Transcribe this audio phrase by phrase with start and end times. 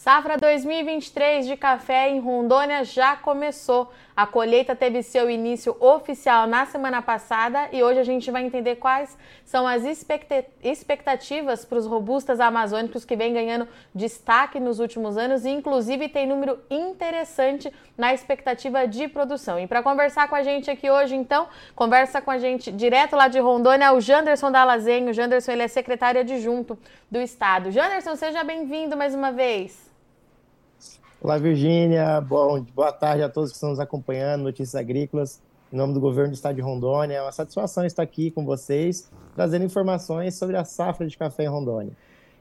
[0.00, 3.92] Safra 2023 de café em Rondônia já começou.
[4.16, 8.76] A colheita teve seu início oficial na semana passada e hoje a gente vai entender
[8.76, 15.44] quais são as expectativas para os robustas amazônicos que vem ganhando destaque nos últimos anos
[15.44, 19.60] e inclusive tem número interessante na expectativa de produção.
[19.60, 23.28] E para conversar com a gente aqui hoje, então, conversa com a gente direto lá
[23.28, 25.10] de Rondônia, o Janderson Dalazenho.
[25.10, 26.78] O Janderson ele é secretário adjunto
[27.10, 27.70] do estado.
[27.70, 29.90] Janderson, seja bem-vindo mais uma vez.
[31.22, 32.18] Olá, Virgínia.
[32.18, 36.30] Bom, boa tarde a todos que estão nos acompanhando, Notícias Agrícolas, em nome do governo
[36.30, 37.16] do estado de Rondônia.
[37.16, 41.48] É uma satisfação estar aqui com vocês, trazendo informações sobre a safra de café em
[41.48, 41.92] Rondônia.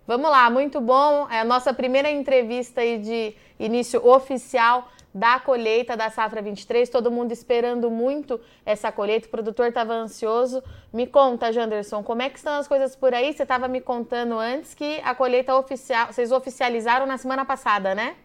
[0.08, 1.28] Vamos lá, muito bom.
[1.30, 6.88] É a nossa primeira entrevista aí de início oficial da colheita da safra 23.
[6.88, 9.27] Todo mundo esperando muito essa colheita.
[9.27, 10.64] O produtor estava ansioso.
[10.94, 13.34] Me conta, Janderson, como é que estão as coisas por aí?
[13.34, 18.16] Você estava me contando antes que a colheita oficial, vocês oficializaram na semana passada, né?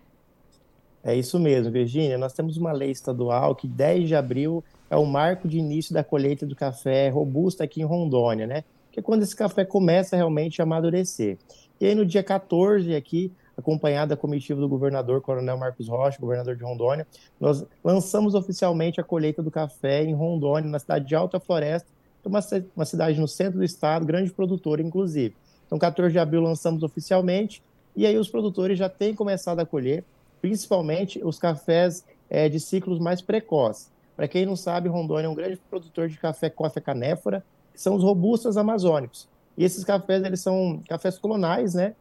[1.05, 2.17] É isso mesmo, Virgínia.
[2.17, 6.03] Nós temos uma lei estadual que 10 de abril é o marco de início da
[6.03, 8.65] colheita do café robusto aqui em Rondônia, né?
[8.91, 11.37] Que é quando esse café começa realmente a amadurecer.
[11.79, 16.57] E aí no dia 14 aqui, acompanhado da comitiva do governador Coronel Marcos Rocha, governador
[16.57, 17.07] de Rondônia,
[17.39, 21.89] nós lançamos oficialmente a colheita do café em Rondônia, na cidade de Alta Floresta,
[22.25, 22.41] é uma,
[22.75, 25.37] uma cidade no centro do estado, grande produtora, inclusive.
[25.67, 27.63] Então, 14 de abril lançamos oficialmente,
[27.95, 30.03] e aí os produtores já têm começado a colher
[30.45, 33.91] principalmente os cafés é, de ciclos mais precoces.
[34.15, 37.43] Para quem não sabe, Rondônia é um grande produtor de café coffea canéfora,
[37.73, 39.27] que são os robustos amazônicos.
[39.57, 41.95] E esses cafés, eles são cafés colonais, né?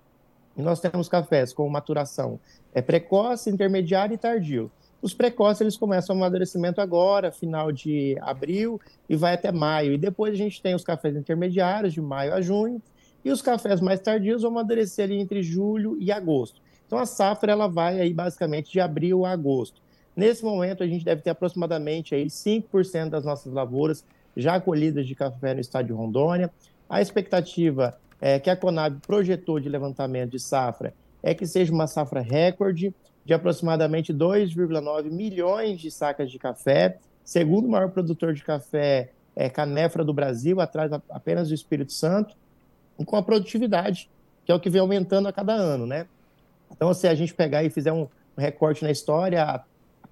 [0.57, 2.37] E nós temos cafés com maturação
[2.73, 4.69] é precoce, intermediário e tardio.
[5.01, 8.77] Os precoces, eles começam o amadurecimento agora, final de abril,
[9.07, 9.93] e vai até maio.
[9.93, 12.81] E depois a gente tem os cafés intermediários, de maio a junho,
[13.23, 16.61] e os cafés mais tardios vão amadurecer ali entre julho e agosto.
[16.93, 19.81] Então a safra ela vai aí basicamente de abril a agosto.
[20.15, 24.05] Nesse momento a gente deve ter aproximadamente aí 5% das nossas lavouras
[24.37, 26.51] já colhidas de café no estado de Rondônia.
[26.87, 30.93] A expectativa é, que a Conab projetou de levantamento de safra
[31.23, 32.93] é que seja uma safra recorde
[33.25, 40.05] de aproximadamente 2,9 milhões de sacas de café, segundo maior produtor de café é, canéfora
[40.05, 42.35] do Brasil, atrás apenas do Espírito Santo,
[42.99, 44.11] e com a produtividade,
[44.45, 46.05] que é o que vem aumentando a cada ano, né?
[46.75, 48.07] Então, se a gente pegar e fizer um
[48.37, 49.61] recorte na história,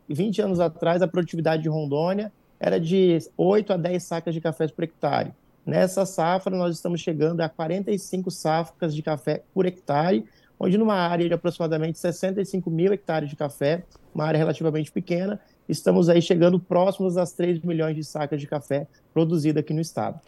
[0.08, 4.68] 20 anos atrás, a produtividade de Rondônia era de 8 a 10 sacas de café
[4.68, 5.34] por hectare.
[5.66, 10.26] Nessa safra, nós estamos chegando a 45 sacas de café por hectare,
[10.60, 13.84] onde numa área de aproximadamente 65 mil hectares de café,
[14.14, 18.88] uma área relativamente pequena, estamos aí chegando próximos às 3 milhões de sacas de café
[19.14, 20.20] produzidas aqui no estado.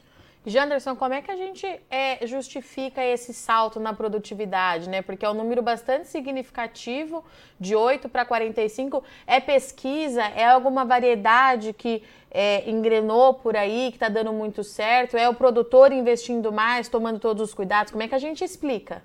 [0.46, 5.02] Janderson, como é que a gente é, justifica esse salto na produtividade, né?
[5.02, 7.24] Porque é um número bastante significativo,
[7.58, 9.02] de 8 para 45.
[9.26, 10.22] É pesquisa?
[10.22, 15.16] É alguma variedade que é, engrenou por aí, que está dando muito certo?
[15.16, 17.92] É o produtor investindo mais, tomando todos os cuidados?
[17.92, 19.02] Como é que a gente explica?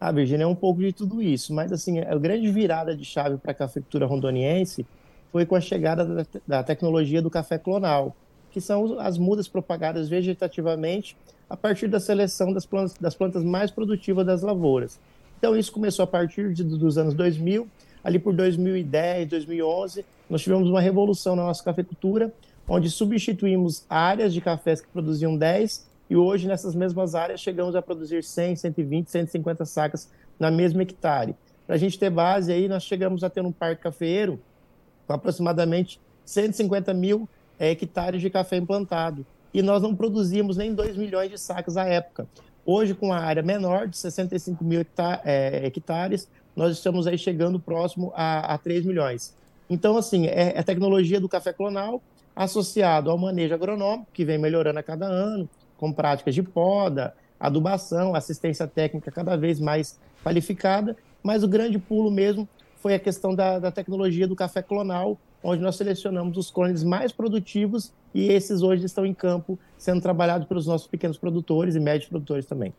[0.00, 3.36] Ah, Virginia, é um pouco de tudo isso, mas assim, a grande virada de chave
[3.36, 4.84] para a cafeicultura rondoniense
[5.30, 8.16] foi com a chegada da, da tecnologia do café clonal
[8.50, 11.16] que são as mudas propagadas vegetativamente
[11.48, 15.00] a partir da seleção das plantas, das plantas mais produtivas das lavouras.
[15.38, 17.66] Então, isso começou a partir de, dos anos 2000,
[18.04, 22.32] ali por 2010, 2011, nós tivemos uma revolução na nossa cafeicultura,
[22.68, 27.82] onde substituímos áreas de cafés que produziam 10 e hoje nessas mesmas áreas chegamos a
[27.82, 31.34] produzir 100, 120, 150 sacas na mesma hectare.
[31.66, 34.40] Para a gente ter base aí, nós chegamos a ter um parque cafeeiro
[35.06, 37.28] com aproximadamente 150 mil
[37.60, 39.24] é, hectares de café implantado.
[39.52, 42.26] E nós não produzíamos nem 2 milhões de sacas à época.
[42.64, 44.84] Hoje, com a área menor, de 65 mil
[45.24, 49.34] é, hectares, nós estamos aí chegando próximo a, a 3 milhões.
[49.68, 52.02] Então, assim, é, é tecnologia do café clonal
[52.34, 58.14] associado ao manejo agronômico, que vem melhorando a cada ano, com práticas de poda, adubação,
[58.14, 63.58] assistência técnica cada vez mais qualificada, mas o grande pulo mesmo foi a questão da,
[63.58, 68.84] da tecnologia do café clonal, onde nós selecionamos os clones mais produtivos e esses hoje
[68.84, 72.74] estão em campo sendo trabalhados pelos nossos pequenos produtores e médios produtores também.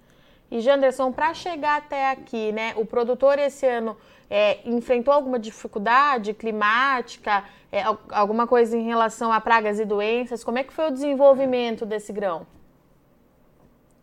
[0.51, 3.95] E Janderson, para chegar até aqui, né, o produtor esse ano
[4.29, 10.43] é, enfrentou alguma dificuldade climática, é, alguma coisa em relação a pragas e doenças?
[10.43, 12.45] Como é que foi o desenvolvimento desse grão?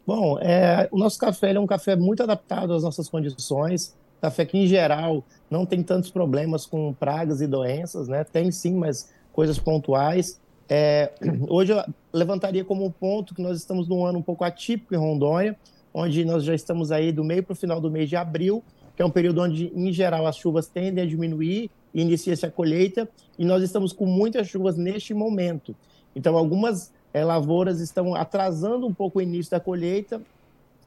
[0.06, 4.58] Bom, é, o nosso café é um café muito adaptado às nossas condições café que,
[4.58, 8.24] em geral, não tem tantos problemas com pragas e doenças, né?
[8.24, 10.40] Tem sim, mas coisas pontuais.
[10.68, 11.12] É,
[11.48, 11.82] hoje eu
[12.12, 15.56] levantaria como ponto que nós estamos num ano um pouco atípico em Rondônia,
[15.92, 18.62] onde nós já estamos aí do meio para o final do mês de abril,
[18.94, 22.50] que é um período onde, em geral, as chuvas tendem a diminuir e inicia-se a
[22.50, 25.74] colheita, e nós estamos com muitas chuvas neste momento.
[26.14, 30.20] Então, algumas é, lavouras estão atrasando um pouco o início da colheita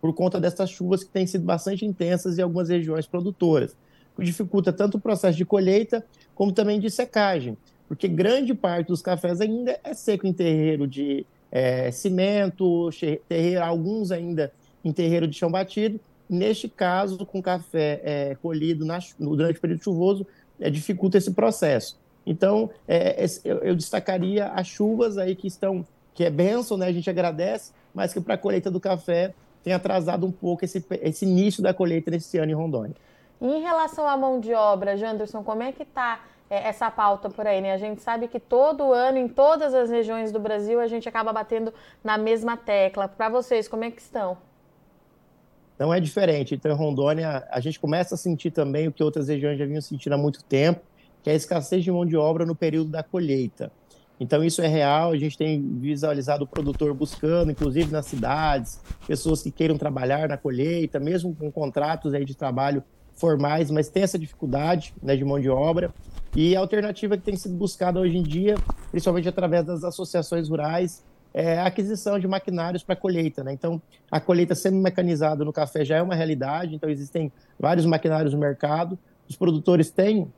[0.02, 3.78] por conta dessas chuvas que têm sido bastante intensas em algumas regiões produtoras,
[4.16, 6.04] que dificulta tanto o processo de colheita
[6.34, 7.56] como também de secagem,
[7.88, 12.90] porque grande parte dos cafés ainda é seco em terreiro de é, cimento,
[13.28, 14.52] terreiro, alguns ainda
[14.84, 16.00] em terreiro de chão batido.
[16.30, 20.26] Neste caso, com café é, colhido na, durante o período chuvoso,
[20.60, 22.00] é, dificulta esse processo.
[22.26, 26.88] Então, é, eu, eu, destacaria as chuvas aí que estão, que é benção, né?
[26.88, 30.84] A gente agradece, mas que para a colheita do café tem atrasado um pouco esse,
[31.02, 32.96] esse início da colheita nesse ano em Rondônia.
[33.42, 37.48] em relação à mão de obra, Janderson, como é que está é, essa pauta por
[37.48, 37.72] aí, né?
[37.72, 41.32] A gente sabe que todo ano, em todas as regiões do Brasil, a gente acaba
[41.32, 41.74] batendo
[42.04, 43.08] na mesma tecla.
[43.08, 44.38] Para vocês, como é que estão?
[45.80, 46.54] Não é diferente.
[46.54, 49.82] Então, em Rondônia, a gente começa a sentir também o que outras regiões já vinham
[49.82, 50.82] sentindo há muito tempo,
[51.24, 53.72] que é a escassez de mão de obra no período da colheita.
[54.22, 59.42] Então, isso é real, a gente tem visualizado o produtor buscando, inclusive nas cidades, pessoas
[59.42, 62.84] que queiram trabalhar na colheita, mesmo com contratos aí de trabalho
[63.16, 65.92] formais, mas tem essa dificuldade né, de mão de obra.
[66.36, 68.54] E a alternativa que tem sido buscada hoje em dia,
[68.92, 71.04] principalmente através das associações rurais,
[71.34, 73.44] é, a aquisição de maquinários para colheita.
[73.44, 73.54] Né?
[73.54, 73.82] Então,
[74.12, 79.00] a colheita semi-mecanizada no café já é uma realidade, então existem vários maquinários no mercado.
[79.28, 80.32] Os produtores têm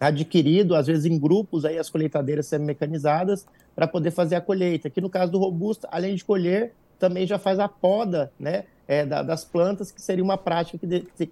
[0.00, 4.88] adquirido, às vezes em grupos, aí, as colheitadeiras semi-mecanizadas para poder fazer a colheita.
[4.88, 9.04] Aqui no caso do Robusta, além de colher, também já faz a poda né, é,
[9.04, 11.28] da, das plantas, que seria uma prática que, de, que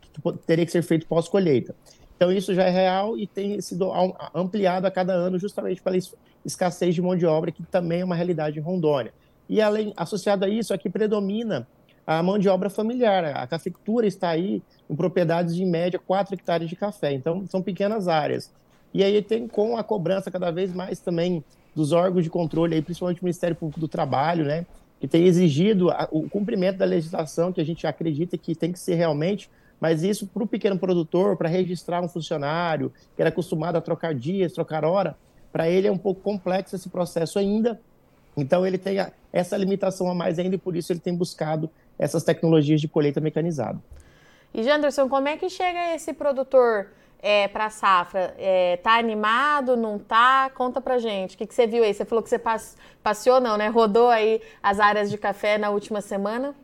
[0.47, 1.75] teria que ser feita pós-colheita.
[2.17, 3.91] Então, isso já é real e tem sido
[4.35, 5.97] ampliado a cada ano, justamente pela
[6.44, 9.12] escassez de mão de obra, que também é uma realidade em Rondônia.
[9.49, 11.67] E, além, associado a isso, aqui predomina
[12.16, 13.37] a mão de obra familiar.
[13.37, 17.12] A cafeicultura está aí em propriedades de, em média, 4 hectares de café.
[17.12, 18.50] Então, são pequenas áreas.
[18.94, 21.44] E aí tem com a cobrança cada vez mais também
[21.75, 24.64] dos órgãos de controle, aí, principalmente o Ministério Público do Trabalho, né,
[24.99, 28.94] que tem exigido o cumprimento da legislação, que a gente acredita que tem que ser
[28.94, 29.50] realmente
[29.81, 34.14] mas isso para o pequeno produtor, para registrar um funcionário que era acostumado a trocar
[34.14, 35.16] dias, trocar hora,
[35.52, 37.81] para ele é um pouco complexo esse processo ainda.
[38.37, 38.96] Então ele tem
[39.32, 43.21] essa limitação a mais ainda e por isso ele tem buscado essas tecnologias de colheita
[43.21, 43.79] mecanizada.
[44.55, 46.89] E Janderson, como é que chega esse produtor
[47.21, 48.35] é, para a safra?
[48.39, 49.77] É, tá animado?
[49.77, 50.50] Não tá?
[50.55, 51.35] Conta para gente.
[51.35, 51.93] O que, que você viu aí?
[51.93, 52.41] Você falou que você
[53.03, 53.69] passeou, não, né?
[53.69, 56.55] Rodou aí as áreas de café na última semana?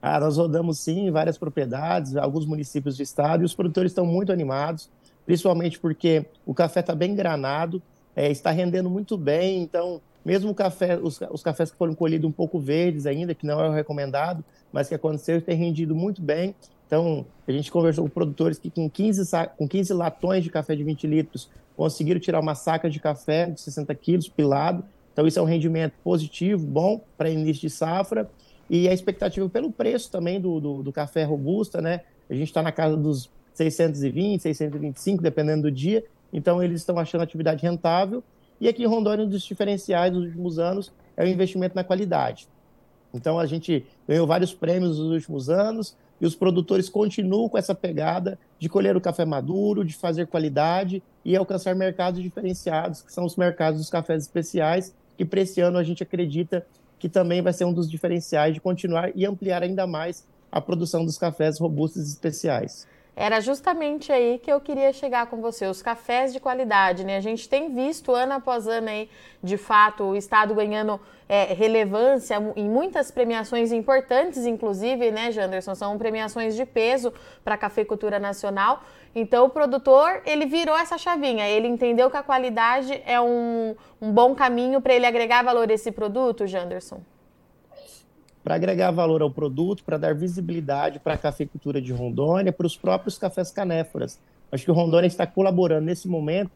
[0.00, 4.04] Ah, nós rodamos sim em várias propriedades, alguns municípios do estado, e os produtores estão
[4.04, 4.90] muito animados,
[5.24, 7.80] principalmente porque o café está bem granado,
[8.16, 12.32] é, está rendendo muito bem, então, mesmo café, os, os, cafés que foram colhidos um
[12.32, 16.54] pouco verdes ainda, que não é o recomendado, mas que aconteceu, tem rendido muito bem.
[16.86, 20.84] Então, a gente conversou com produtores que com 15, com 15 latões de café de
[20.84, 24.84] 20 litros conseguiram tirar uma saca de café de 60 quilos pilado.
[25.12, 28.30] Então, isso é um rendimento positivo, bom para início de safra.
[28.68, 32.02] E a expectativa pelo preço também do, do, do café robusta, né?
[32.30, 36.04] A gente está na casa dos 620, 625, dependendo do dia.
[36.32, 38.22] Então, eles estão achando a atividade rentável.
[38.62, 42.46] E aqui em Rondônia, um dos diferenciais dos últimos anos é o investimento na qualidade.
[43.12, 47.74] Então, a gente ganhou vários prêmios nos últimos anos e os produtores continuam com essa
[47.74, 53.24] pegada de colher o café maduro, de fazer qualidade e alcançar mercados diferenciados, que são
[53.24, 56.64] os mercados dos cafés especiais, que para esse ano a gente acredita
[57.00, 61.04] que também vai ser um dos diferenciais de continuar e ampliar ainda mais a produção
[61.04, 62.86] dos cafés robustos especiais.
[63.14, 67.18] Era justamente aí que eu queria chegar com você, os cafés de qualidade, né?
[67.18, 69.10] A gente tem visto ano após ano aí,
[69.42, 75.74] de fato, o Estado ganhando é, relevância em muitas premiações importantes, inclusive, né, Janderson?
[75.74, 77.12] São premiações de peso
[77.44, 78.82] para a cafeicultura nacional.
[79.14, 84.10] Então, o produtor, ele virou essa chavinha, ele entendeu que a qualidade é um, um
[84.10, 87.02] bom caminho para ele agregar valor a esse produto, Janderson?
[88.42, 92.76] Para agregar valor ao produto, para dar visibilidade para a cafeicultura de Rondônia, para os
[92.76, 94.18] próprios cafés canéforas.
[94.50, 96.50] Acho que o Rondônia está colaborando nesse momento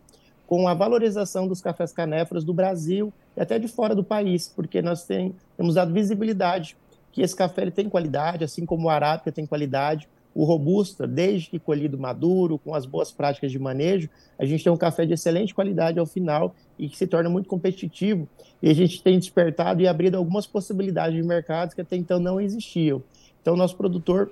[0.47, 4.81] com a valorização dos cafés canéforas do Brasil e até de fora do país, porque
[4.81, 6.76] nós tem, temos dado visibilidade
[7.12, 11.49] que esse café ele tem qualidade, assim como o arábica tem qualidade, o robusta, desde
[11.49, 15.14] que colhido maduro, com as boas práticas de manejo, a gente tem um café de
[15.14, 18.28] excelente qualidade ao final e que se torna muito competitivo.
[18.62, 22.38] E a gente tem despertado e abrido algumas possibilidades de mercados que até então não
[22.38, 23.02] existiam.
[23.40, 24.31] Então, nosso produtor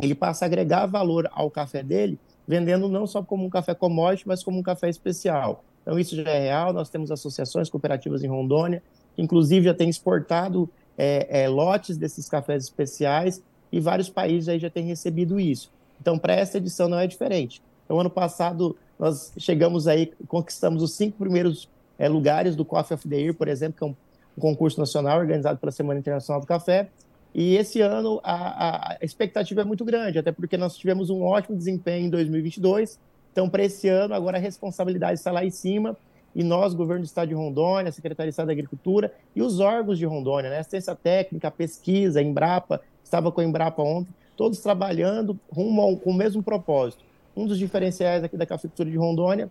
[0.00, 4.28] ele passa a agregar valor ao café dele, vendendo não só como um café commodity,
[4.28, 5.64] mas como um café especial.
[5.82, 6.72] Então, isso já é real.
[6.72, 8.80] Nós temos associações cooperativas em Rondônia,
[9.16, 14.58] que inclusive já têm exportado é, é, lotes desses cafés especiais e vários países aí
[14.58, 15.70] já têm recebido isso.
[16.00, 17.62] Então, para essa edição não é diferente.
[17.84, 23.08] Então, ano passado, nós chegamos aí, conquistamos os cinco primeiros é, lugares do Coffee of
[23.08, 23.96] the Year, por exemplo, que é um,
[24.36, 26.88] um concurso nacional organizado pela Semana Internacional do Café.
[27.34, 31.56] E esse ano a, a, expectativa é muito grande, até porque nós tivemos um ótimo
[31.56, 32.98] desempenho em 2022.
[33.32, 35.96] Então, para esse ano, agora a responsabilidade está lá em cima.
[36.34, 39.98] E nós, governo do Estado de Rondônia, Secretaria de Estado da Agricultura e os órgãos
[39.98, 40.58] de Rondônia, né?
[40.58, 42.80] assistência técnica, pesquisa, Embrapa,
[43.12, 47.04] estava com a Embrapa ontem, todos trabalhando rumo ao, com o mesmo propósito.
[47.36, 49.50] Um dos diferenciais aqui da cafeicultura de Rondônia,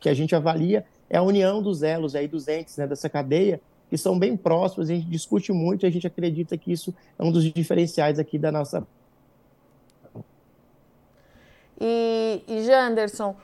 [0.00, 3.60] que a gente avalia, é a união dos elos aí, dos entes né, dessa cadeia,
[3.90, 7.22] que são bem próximos, a gente discute muito e a gente acredita que isso é
[7.22, 8.86] um dos diferenciais aqui da nossa.
[11.78, 13.36] E, e Janderson,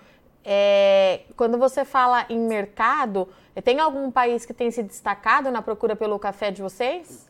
[0.45, 3.29] é, quando você fala em mercado,
[3.65, 7.28] tem algum país que tem se destacado na procura pelo café de vocês?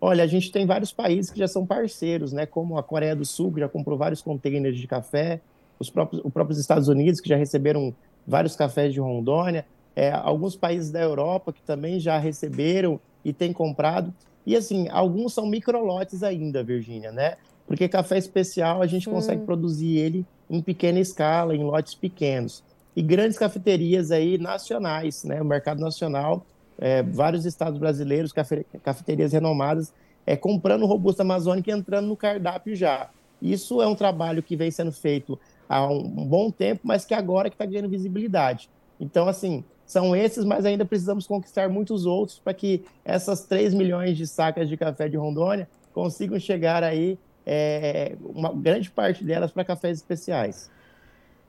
[0.00, 2.46] Olha, a gente tem vários países que já são parceiros, né?
[2.46, 5.40] Como a Coreia do Sul, que já comprou vários containers de café,
[5.78, 7.94] os próprios, os próprios Estados Unidos, que já receberam
[8.26, 13.52] vários cafés de Rondônia, é, alguns países da Europa que também já receberam e têm
[13.52, 14.14] comprado.
[14.46, 17.36] E assim, alguns são microlotes ainda, Virgínia, né?
[17.66, 19.12] Porque café especial a gente hum.
[19.12, 22.64] consegue produzir ele em pequena escala, em lotes pequenos.
[22.96, 25.40] E grandes cafeterias aí nacionais, né?
[25.40, 26.44] O mercado nacional,
[26.80, 29.92] é, vários estados brasileiros, cafe, cafeterias renomadas,
[30.26, 33.10] é, comprando robusta amazônica e entrando no cardápio já.
[33.40, 37.14] Isso é um trabalho que vem sendo feito há um, um bom tempo, mas que
[37.14, 38.70] agora que está ganhando visibilidade.
[38.98, 44.16] Então, assim, são esses, mas ainda precisamos conquistar muitos outros para que essas 3 milhões
[44.16, 49.64] de sacas de café de Rondônia consigam chegar aí, é, uma grande parte delas para
[49.64, 50.70] cafés especiais.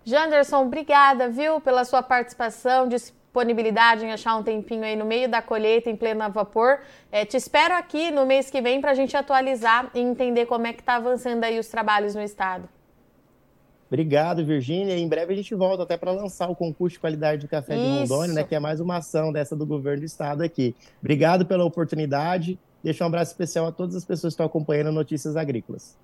[0.03, 2.87] Janderson, obrigada, viu, pela sua participação,
[3.31, 6.79] disponibilidade em achar um tempinho aí no meio da colheita em pleno vapor.
[7.09, 10.67] É, te espero aqui no mês que vem para a gente atualizar e entender como
[10.67, 12.67] é que está avançando aí os trabalhos no estado.
[13.87, 14.97] Obrigado, Virgínia.
[14.97, 17.83] Em breve a gente volta até para lançar o concurso de qualidade de café Isso.
[17.83, 20.75] de Rondônia, né, que é mais uma ação dessa do governo do estado aqui.
[20.99, 22.59] Obrigado pela oportunidade.
[22.83, 25.95] Deixa um abraço especial a todas as pessoas que estão acompanhando Notícias Agrícolas.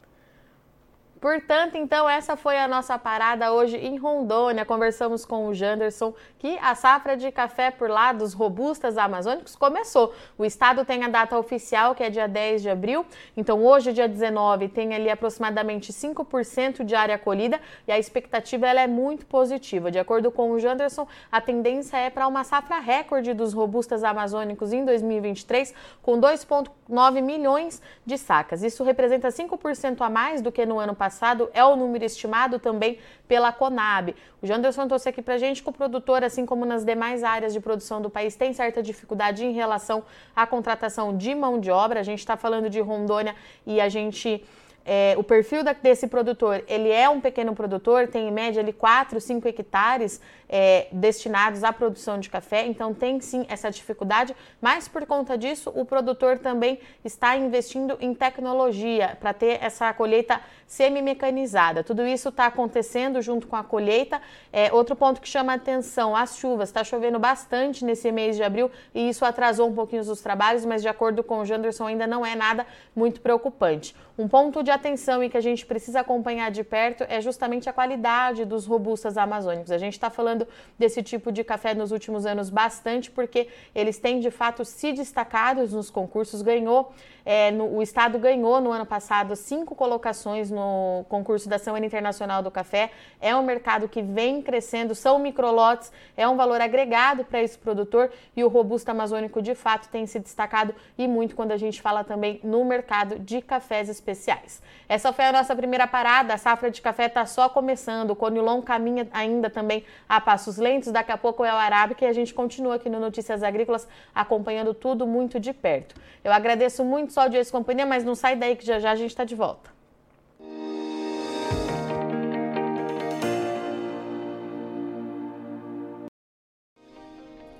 [1.19, 4.63] Portanto, então, essa foi a nossa parada hoje em Rondônia.
[4.63, 10.13] Conversamos com o Janderson que a safra de café por lá dos robustas amazônicos começou.
[10.37, 13.03] O estado tem a data oficial, que é dia 10 de abril.
[13.35, 18.81] Então, hoje, dia 19, tem ali aproximadamente 5% de área colhida e a expectativa ela
[18.81, 19.89] é muito positiva.
[19.89, 24.71] De acordo com o Janderson, a tendência é para uma safra recorde dos robustas amazônicos
[24.71, 28.61] em 2023, com 2,9 milhões de sacas.
[28.61, 32.59] Isso representa 5% a mais do que no ano passado passado é o número estimado
[32.59, 32.99] também
[33.29, 34.13] pela Conab.
[34.41, 37.53] O Janderson trouxe aqui para a gente que o produtor, assim como nas demais áreas
[37.53, 40.03] de produção do país, tem certa dificuldade em relação
[40.35, 42.01] à contratação de mão de obra.
[42.01, 43.33] A gente está falando de Rondônia
[43.65, 44.43] e a gente
[44.89, 48.71] é, o perfil da, desse produtor, ele é um pequeno produtor, tem em média ali
[48.71, 54.87] 4, 5 hectares é, destinados à produção de café, então tem sim essa dificuldade, mas
[54.87, 61.83] por conta disso o produtor também está investindo em tecnologia para ter essa colheita semi-mecanizada.
[61.83, 64.21] Tudo isso está acontecendo junto com a colheita.
[64.51, 66.69] É, outro ponto que chama atenção, as chuvas.
[66.69, 70.81] Está chovendo bastante nesse mês de abril e isso atrasou um pouquinho os trabalhos, mas
[70.81, 72.65] de acordo com o Janderson ainda não é nada
[72.95, 73.95] muito preocupante.
[74.17, 77.73] Um ponto de atenção e que a gente precisa acompanhar de perto é justamente a
[77.73, 79.71] qualidade dos robustas amazônicos.
[79.71, 80.47] A gente está falando
[80.79, 85.67] desse tipo de café nos últimos anos bastante porque eles têm de fato se destacado
[85.67, 86.93] nos concursos, ganhou
[87.29, 92.41] é, no, o Estado ganhou no ano passado cinco colocações no concurso da Semana Internacional
[92.41, 92.89] do Café.
[93.19, 98.09] É um mercado que vem crescendo, são microlotes, é um valor agregado para esse produtor
[98.33, 102.01] e o robusto amazônico de fato tem se destacado e muito quando a gente fala
[102.01, 104.61] também no mercado de cafés especiais.
[104.87, 106.33] Essa foi a nossa primeira parada.
[106.33, 108.11] A safra de café está só começando.
[108.11, 110.93] O Conilon caminha ainda também a passos lentos.
[110.93, 114.73] Daqui a pouco é o Arábica e a gente continua aqui no Notícias Agrícolas acompanhando
[114.73, 115.93] tudo muito de perto.
[116.23, 118.95] Eu agradeço muito sua audiência e companhia, mas não sai daí que já já a
[118.95, 119.71] gente está de volta.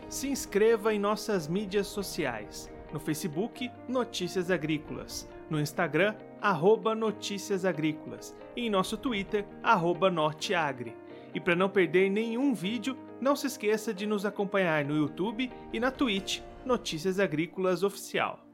[0.07, 2.71] Se inscreva em nossas mídias sociais.
[2.93, 5.27] No Facebook, Notícias Agrícolas.
[5.49, 8.35] No Instagram, arroba Notícias Agrícolas.
[8.55, 10.95] E em nosso Twitter, arroba Norteagri.
[11.33, 15.79] E para não perder nenhum vídeo, não se esqueça de nos acompanhar no YouTube e
[15.79, 18.46] na Twitch, Notícias Agrícolas Oficial.